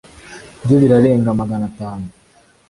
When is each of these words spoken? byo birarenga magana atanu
byo 0.63 0.75
birarenga 0.81 1.29
magana 1.39 1.63
atanu 1.71 2.07